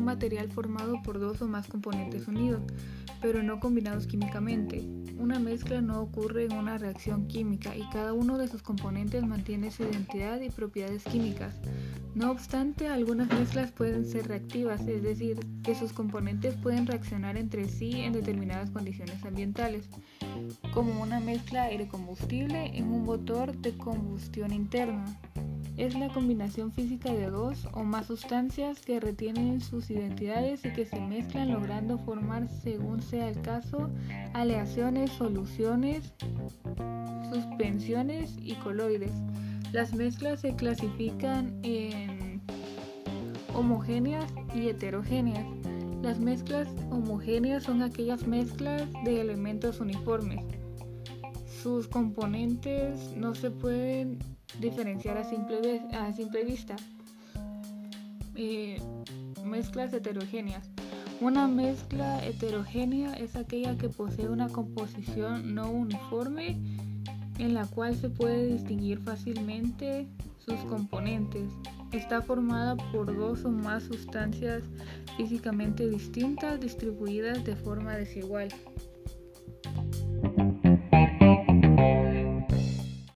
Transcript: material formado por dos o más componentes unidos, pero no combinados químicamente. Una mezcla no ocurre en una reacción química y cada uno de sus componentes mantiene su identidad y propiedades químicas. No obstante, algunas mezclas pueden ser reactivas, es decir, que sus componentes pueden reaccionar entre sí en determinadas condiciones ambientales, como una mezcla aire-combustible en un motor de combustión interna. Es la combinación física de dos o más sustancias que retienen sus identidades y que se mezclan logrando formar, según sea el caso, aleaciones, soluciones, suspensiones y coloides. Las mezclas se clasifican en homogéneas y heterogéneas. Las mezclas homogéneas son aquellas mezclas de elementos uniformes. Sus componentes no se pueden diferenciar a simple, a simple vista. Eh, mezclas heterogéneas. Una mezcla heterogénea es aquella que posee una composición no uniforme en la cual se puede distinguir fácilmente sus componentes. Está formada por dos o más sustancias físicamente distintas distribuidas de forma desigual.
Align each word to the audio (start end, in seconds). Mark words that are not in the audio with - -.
material 0.00 0.50
formado 0.50 1.02
por 1.02 1.18
dos 1.18 1.40
o 1.40 1.48
más 1.48 1.66
componentes 1.66 2.28
unidos, 2.28 2.60
pero 3.22 3.42
no 3.42 3.58
combinados 3.58 4.06
químicamente. 4.06 4.84
Una 5.18 5.38
mezcla 5.38 5.80
no 5.80 6.02
ocurre 6.02 6.44
en 6.44 6.52
una 6.52 6.76
reacción 6.76 7.26
química 7.26 7.74
y 7.74 7.82
cada 7.90 8.12
uno 8.12 8.36
de 8.36 8.48
sus 8.48 8.62
componentes 8.62 9.24
mantiene 9.26 9.70
su 9.70 9.84
identidad 9.84 10.40
y 10.42 10.50
propiedades 10.50 11.04
químicas. 11.04 11.54
No 12.14 12.30
obstante, 12.30 12.88
algunas 12.88 13.28
mezclas 13.28 13.72
pueden 13.72 14.04
ser 14.04 14.28
reactivas, 14.28 14.86
es 14.86 15.02
decir, 15.02 15.38
que 15.62 15.74
sus 15.74 15.92
componentes 15.92 16.54
pueden 16.56 16.86
reaccionar 16.86 17.36
entre 17.36 17.66
sí 17.68 18.00
en 18.00 18.12
determinadas 18.12 18.70
condiciones 18.70 19.24
ambientales, 19.24 19.88
como 20.72 21.02
una 21.02 21.20
mezcla 21.20 21.64
aire-combustible 21.64 22.76
en 22.76 22.88
un 22.88 23.04
motor 23.04 23.56
de 23.56 23.76
combustión 23.76 24.52
interna. 24.52 25.04
Es 25.76 25.94
la 25.94 26.08
combinación 26.08 26.72
física 26.72 27.12
de 27.12 27.28
dos 27.28 27.68
o 27.72 27.84
más 27.84 28.06
sustancias 28.06 28.80
que 28.80 28.98
retienen 28.98 29.60
sus 29.60 29.90
identidades 29.90 30.64
y 30.64 30.72
que 30.72 30.86
se 30.86 30.98
mezclan 30.98 31.52
logrando 31.52 31.98
formar, 31.98 32.48
según 32.48 33.02
sea 33.02 33.28
el 33.28 33.42
caso, 33.42 33.90
aleaciones, 34.32 35.10
soluciones, 35.10 36.14
suspensiones 37.30 38.34
y 38.40 38.54
coloides. 38.54 39.12
Las 39.72 39.92
mezclas 39.92 40.40
se 40.40 40.56
clasifican 40.56 41.60
en 41.62 42.40
homogéneas 43.54 44.32
y 44.54 44.68
heterogéneas. 44.68 45.46
Las 46.00 46.18
mezclas 46.18 46.68
homogéneas 46.90 47.64
son 47.64 47.82
aquellas 47.82 48.26
mezclas 48.26 48.88
de 49.04 49.20
elementos 49.20 49.80
uniformes. 49.80 50.42
Sus 51.62 51.86
componentes 51.86 53.12
no 53.14 53.34
se 53.34 53.50
pueden 53.50 54.18
diferenciar 54.60 55.16
a 55.18 55.24
simple, 55.24 55.82
a 55.92 56.12
simple 56.12 56.44
vista. 56.44 56.76
Eh, 58.34 58.80
mezclas 59.44 59.92
heterogéneas. 59.92 60.68
Una 61.20 61.48
mezcla 61.48 62.24
heterogénea 62.24 63.14
es 63.14 63.36
aquella 63.36 63.78
que 63.78 63.88
posee 63.88 64.28
una 64.28 64.48
composición 64.48 65.54
no 65.54 65.70
uniforme 65.70 66.58
en 67.38 67.54
la 67.54 67.66
cual 67.66 67.96
se 67.96 68.10
puede 68.10 68.46
distinguir 68.46 68.98
fácilmente 69.00 70.06
sus 70.38 70.58
componentes. 70.68 71.50
Está 71.92 72.20
formada 72.20 72.76
por 72.92 73.14
dos 73.16 73.44
o 73.44 73.50
más 73.50 73.84
sustancias 73.84 74.62
físicamente 75.16 75.88
distintas 75.88 76.60
distribuidas 76.60 77.44
de 77.44 77.56
forma 77.56 77.96
desigual. 77.96 78.48